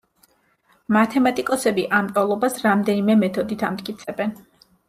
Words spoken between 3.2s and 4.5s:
მეთოდით ამტკიცებენ.